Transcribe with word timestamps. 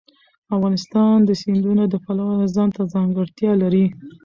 افغانستان 0.55 1.15
د 1.25 1.29
سیندونه 1.41 1.83
د 1.89 1.95
پلوه 2.05 2.37
ځانته 2.55 2.81
ځانګړتیا 2.93 3.51
لري. 3.61 3.85